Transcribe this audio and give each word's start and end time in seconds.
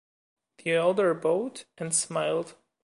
The 0.63 0.77
other 0.77 1.13
bowed 1.13 1.65
and 1.77 1.93
smiled. 1.93 2.55